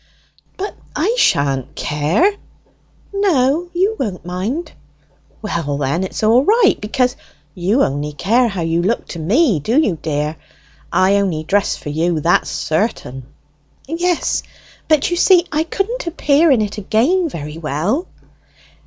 "But 0.57 0.75
I 0.95 1.15
shan't 1.19 1.75
care." 1.75 2.33
"No, 3.13 3.69
you 3.71 3.95
won't 3.99 4.25
mind." 4.25 4.71
"Well, 5.43 5.77
then 5.77 6.03
it's 6.03 6.23
all 6.23 6.43
right. 6.43 6.75
Because 6.81 7.15
you 7.53 7.83
only 7.83 8.11
care 8.13 8.47
how 8.47 8.63
you 8.63 8.81
look 8.81 9.05
to 9.09 9.19
me, 9.19 9.59
do 9.59 9.79
you, 9.79 9.99
dear? 10.01 10.37
I 10.91 11.17
only 11.17 11.43
dress 11.43 11.75
for 11.77 11.89
you, 11.89 12.19
that's 12.19 12.49
certain." 12.49 13.27
"Yes, 13.85 14.41
but 14.87 15.11
you 15.11 15.15
see 15.17 15.45
I 15.51 15.61
couldn't 15.65 16.07
appear 16.07 16.49
in 16.49 16.63
it 16.63 16.79
again 16.79 17.29
very 17.29 17.59
well." 17.59 18.07